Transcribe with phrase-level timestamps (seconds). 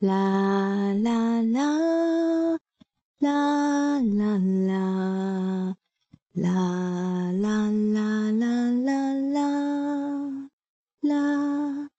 [0.00, 2.58] 啦啦啦
[3.18, 4.38] 啦啦啦啦
[6.32, 10.50] 啦啦啦啦
[11.02, 11.90] 啦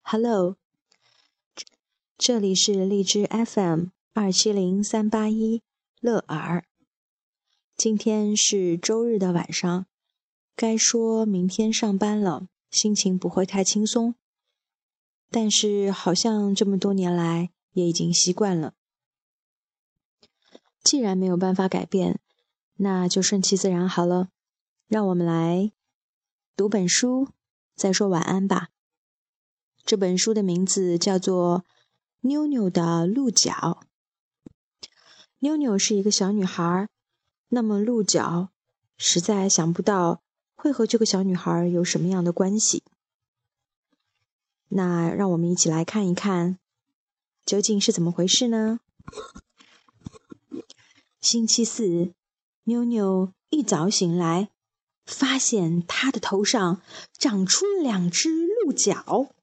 [0.00, 0.56] ！Hello，
[2.16, 5.60] 这里是荔枝 FM 二七零三八一
[6.00, 6.64] 乐尔。
[7.76, 9.84] 今天是周日的晚上，
[10.56, 14.14] 该说明天上班了，心情不会太轻松。
[15.30, 18.74] 但是好像这么多年来也已经习惯了。
[20.82, 22.18] 既然没有办法改变，
[22.76, 24.28] 那就顺其自然好了。
[24.88, 25.70] 让我们来
[26.56, 27.28] 读本书，
[27.76, 28.70] 再说晚安吧。
[29.84, 31.60] 这本书的名字叫做
[32.22, 33.52] 《妞妞的鹿角》。
[35.38, 36.88] 妞妞是一个小女孩，
[37.50, 38.50] 那么鹿角
[38.96, 40.22] 实在想不到
[40.56, 42.82] 会和这个小女孩有什么样的关系。
[44.72, 46.58] 那让我们一起来看一看，
[47.44, 48.78] 究竟是怎么回事呢？
[51.20, 52.14] 星期四，
[52.64, 54.50] 妞妞一早醒来，
[55.04, 56.80] 发现她的头上
[57.12, 59.34] 长出两只鹿角。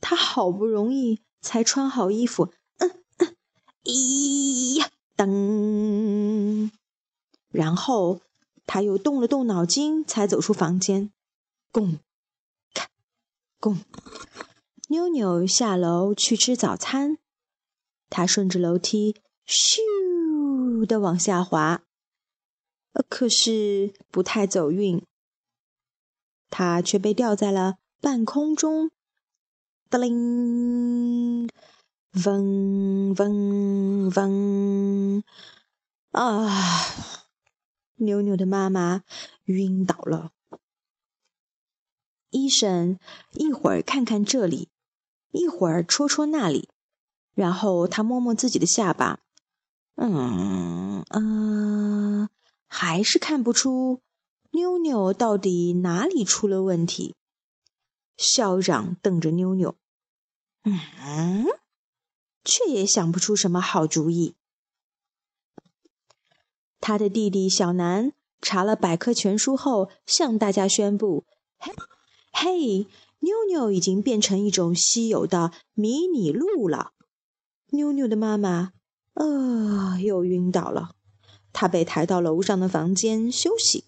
[0.00, 3.36] 她好不容易才穿好衣服，嗯嗯，
[3.82, 6.70] 咦呀，噔，
[7.50, 8.20] 然后
[8.64, 11.10] 她又动了动脑筋，才走出房间，
[11.72, 11.98] 咣。
[13.60, 13.78] 公
[14.88, 17.18] 妞妞下楼去吃早餐，
[18.08, 21.82] 她顺着楼梯咻的往下滑，
[23.08, 25.04] 可是不太走运，
[26.48, 28.90] 她却被吊在了半空中。
[29.90, 31.48] 哒铃，
[32.24, 35.24] 嗡嗡嗡，
[36.12, 36.48] 啊！
[37.96, 39.02] 妞妞的妈妈
[39.46, 40.32] 晕倒了。
[42.30, 42.98] 医生
[43.32, 44.68] 一会儿看看这里，
[45.30, 46.68] 一会儿戳戳那里，
[47.34, 49.20] 然后他摸摸自己的下巴，
[49.96, 52.28] 嗯嗯，
[52.66, 54.02] 还是看不出
[54.50, 57.14] 妞妞到底哪里出了问题。
[58.16, 59.76] 校长瞪着妞妞，
[60.64, 61.46] 嗯，
[62.44, 64.34] 却也想不出什么好主意。
[66.80, 71.24] 他的弟弟小南查了百科全书后，向大家宣布。
[72.32, 72.86] 嘿，
[73.20, 76.92] 妞妞已经变成一种稀有的迷你鹿了。
[77.70, 78.72] 妞妞的妈妈，
[79.14, 80.90] 呃，又晕倒了。
[81.52, 83.84] 她被抬到楼上的房间休息。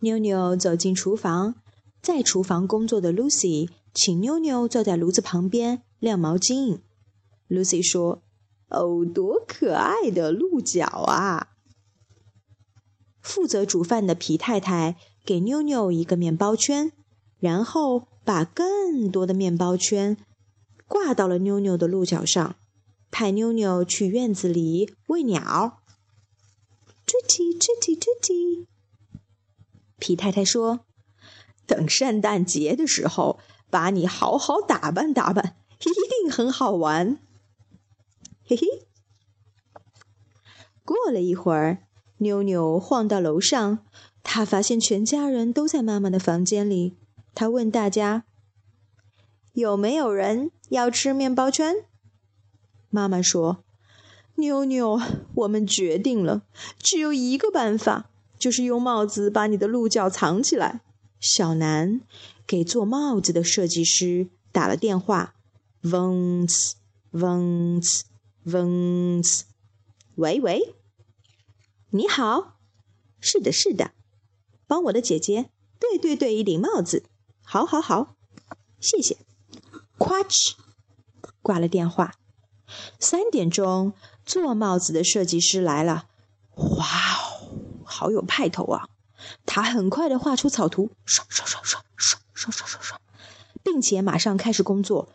[0.00, 1.56] 妞妞走进厨房，
[2.02, 6.80] 在厨房工作的 Lucy 请妞妞坐在炉子旁边晾毛巾。
[7.48, 8.22] Lucy 说
[8.68, 11.48] ：“哦，多可爱的鹿角啊！”
[13.22, 14.96] 负责煮饭的皮太太。
[15.24, 16.92] 给妞妞一个面包圈，
[17.38, 20.16] 然后把更多的面包圈
[20.86, 22.56] 挂到了妞妞的鹿角上，
[23.10, 25.80] 派妞妞去院子里喂鸟。
[27.06, 28.66] 吱叽吱叽吱叽。
[29.98, 30.80] 皮太太说
[31.66, 33.38] ：“等圣诞节的时候，
[33.70, 37.18] 把你好好打扮打扮，一定很好玩。”
[38.44, 38.66] 嘿嘿。
[40.84, 41.86] 过了一会儿，
[42.18, 43.84] 妞妞晃到楼上。
[44.30, 46.98] 他发现全家人都在妈妈的房间里。
[47.34, 48.24] 他问大家
[49.54, 51.74] ：“有没有人要吃面包圈？”
[52.90, 53.64] 妈妈说
[54.36, 55.00] ：“妞妞，
[55.36, 56.42] 我们决定了，
[56.78, 60.82] 只有一个办法，就是用帽子把你的鹿角藏起来。”
[61.18, 62.02] 小南
[62.46, 65.36] 给做帽子的设计师打了电话
[65.84, 66.74] ：“嗡呲，
[67.12, 68.02] 嗡呲，
[68.44, 69.42] 嗡呲，
[70.16, 70.74] 喂喂，
[71.88, 72.58] 你好，
[73.20, 73.92] 是的，是的。”
[74.68, 77.04] 帮我的姐姐，对对对，一顶帽子，
[77.42, 78.14] 好，好，好，
[78.78, 79.16] 谢谢。
[79.96, 80.52] 夸哧，
[81.42, 82.14] 挂了电话。
[83.00, 83.94] 三点钟，
[84.26, 86.06] 做帽子的设计师来了。
[86.54, 88.88] 哇哦，好有派头啊！
[89.46, 93.00] 他很快的画出草图，刷刷刷刷刷刷刷刷刷，
[93.64, 95.08] 并且马上开始工作。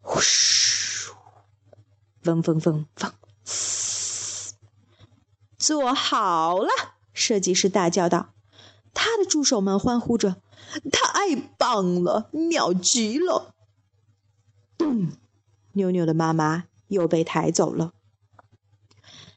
[0.00, 1.10] 呼咻，
[2.22, 3.12] 嗡嗡嗡嗡，
[5.58, 6.70] 做好了！
[7.12, 8.32] 设计师大叫道。
[9.02, 10.42] 他的助手们欢呼着
[10.92, 13.54] ：“太棒了，妙极了！”
[14.76, 15.12] 咚，
[15.72, 17.94] 妞妞的妈妈又被抬走了。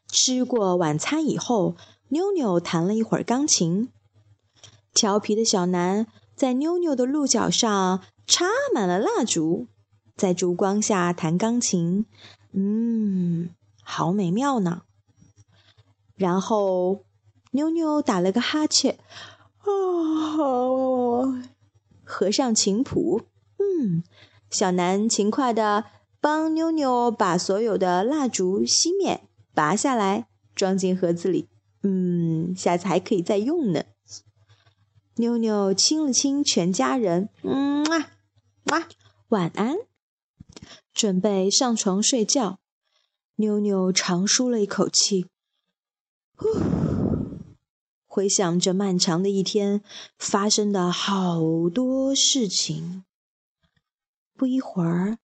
[0.10, 1.78] 吃过晚餐以后，
[2.10, 3.90] 妞妞弹了一会儿钢琴。
[4.94, 8.44] 调皮的小南在妞妞的鹿角上插
[8.74, 9.68] 满了蜡烛，
[10.18, 12.06] 在烛光下弹钢琴，
[12.52, 14.82] 嗯，好美妙呢。
[16.16, 17.06] 然后，
[17.52, 19.00] 妞妞打了个哈欠。
[19.64, 21.44] 啊，
[22.04, 23.22] 合上琴谱，
[23.58, 24.04] 嗯，
[24.50, 25.86] 小南勤快地
[26.20, 29.24] 帮妞妞把所有的蜡烛熄灭、
[29.54, 31.50] 拔下来，装进盒子里。
[31.82, 33.84] 嗯，下次还可以再用呢。
[35.16, 38.12] 妞妞亲了亲全家人，嗯啊，
[38.72, 38.88] 哇，
[39.30, 39.76] 晚安，
[40.94, 42.60] 准备上床睡觉。
[43.36, 45.28] 妞妞长舒了一口气，
[46.36, 46.48] 呼，
[48.14, 49.82] 回想这漫长的一天
[50.20, 53.06] 发生的好多事情。
[54.36, 55.18] 不一会儿。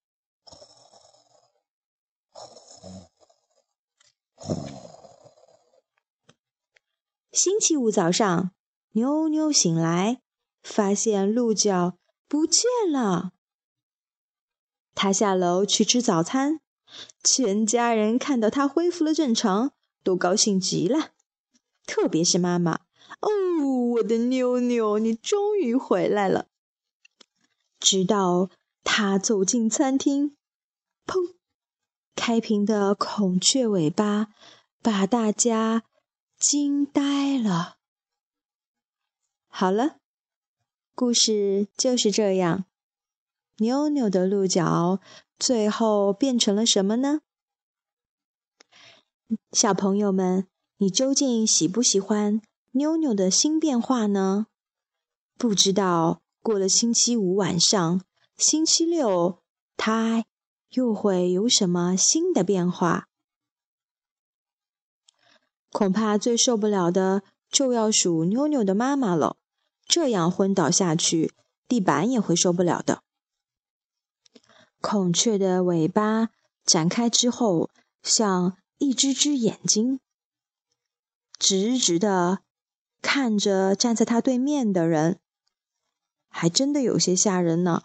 [7.30, 8.50] 星期五早上，
[8.94, 10.20] 妞妞醒来，
[10.64, 11.96] 发现鹿角
[12.26, 13.30] 不见了。
[14.96, 16.60] 他下楼去吃早餐，
[17.22, 21.12] 全家人看到他恢复了正常，都高兴极了。
[21.90, 22.82] 特别是妈妈，
[23.20, 23.28] 哦，
[23.94, 26.46] 我的妞妞，你终于回来了。
[27.80, 28.48] 直到
[28.84, 30.36] 他走进餐厅，
[31.04, 31.34] 砰！
[32.14, 34.28] 开屏的孔雀尾巴
[34.80, 35.82] 把大家。
[36.38, 37.76] 惊呆了。
[39.46, 39.98] 好了，
[40.94, 42.64] 故事就是这样。
[43.58, 45.00] 妞妞的鹿角
[45.38, 47.20] 最后变成了什么呢？
[49.52, 50.48] 小朋友们，
[50.82, 52.40] 你究竟喜不喜欢
[52.70, 54.46] 妞妞的新变化呢？
[55.36, 58.02] 不知道过了星期五晚上，
[58.38, 59.42] 星期六
[59.76, 60.24] 它
[60.70, 63.08] 又会有什么新的变化？
[65.70, 69.36] 恐怕最受不了的就要数妞妞的妈妈了。
[69.86, 71.34] 这样昏倒下去，
[71.68, 73.02] 地板也会受不了的。
[74.80, 76.30] 孔雀的尾巴
[76.64, 77.68] 展开之后，
[78.02, 80.00] 像一只只眼睛，
[81.40, 82.42] 直直的
[83.00, 85.18] 看着站在他对面的人，
[86.28, 87.84] 还真的有些吓人呢。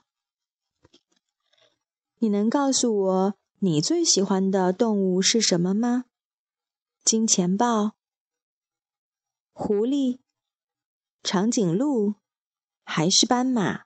[2.19, 6.03] 你能告诉我你最喜欢的动物是什么吗？
[7.05, 7.93] 金钱豹、
[9.53, 10.19] 狐狸、
[11.23, 12.15] 长颈鹿，
[12.83, 13.85] 还是斑马，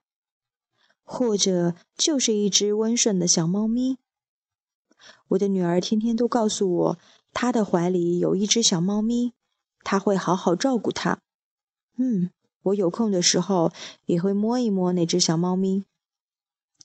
[1.04, 4.00] 或者就是一只温顺的小猫咪。
[5.30, 7.00] 我的女儿天天都告诉我，
[7.34, 9.34] 她的怀里有一只小猫咪，
[9.84, 11.20] 他会好好照顾它。
[11.98, 12.32] 嗯，
[12.64, 13.72] 我有空的时候
[14.06, 15.86] 也会摸一摸那只小猫咪，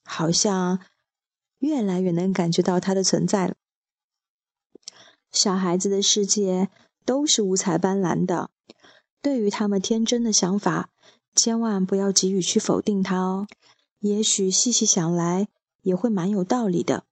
[0.05, 0.81] 好像
[1.58, 3.55] 越来越能感觉到它的存在了。
[5.31, 6.70] 小孩子的世界
[7.05, 8.50] 都是五彩斑斓的，
[9.20, 10.90] 对于他们天真的想法，
[11.35, 13.47] 千万不要急于去否定它哦。
[13.99, 15.49] 也许细细想来，
[15.82, 17.05] 也会蛮有道理的。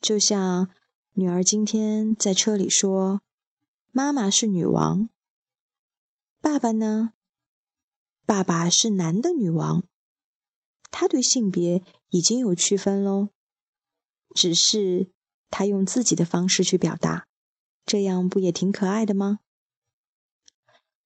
[0.00, 0.68] 就像
[1.12, 3.20] 女儿今天在车里说
[3.96, 5.08] ：“妈妈是女王，
[6.40, 7.12] 爸爸呢？
[8.26, 9.84] 爸爸是男的女王。”
[10.90, 13.28] 他对性别已经有区分喽，
[14.34, 15.12] 只是
[15.48, 17.28] 他用自己的方式去表达。
[17.86, 19.38] 这样不也挺可爱的吗？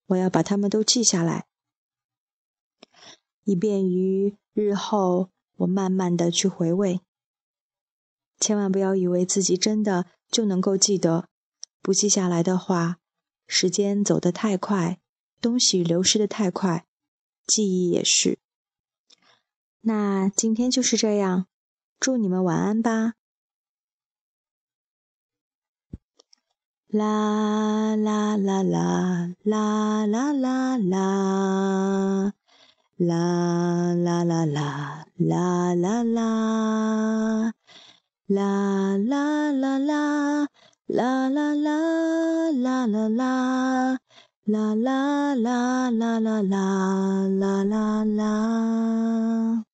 [0.06, 1.46] 我要把它们都记下来，
[3.44, 7.02] 以便于日后我慢慢的去回味。
[8.40, 11.29] 千万不要以为自己真的就能够记得，
[11.80, 12.98] 不记下来的话，
[13.46, 15.00] 时间走得太快，
[15.40, 16.86] 东西流失得太快，
[17.46, 18.38] 记忆也是。
[19.80, 21.46] 那今天就是这样，
[21.98, 23.14] 祝你们晚安吧。
[26.88, 32.32] 啦啦啦啦啦啦啦啦，
[32.97, 37.52] 啦啦啦啦啦啦啦，
[38.26, 40.48] 啦啦啦啦
[40.88, 43.99] 啦啦啦啦啦啦，
[44.47, 49.67] 啦啦啦啦啦啦啦啦啦。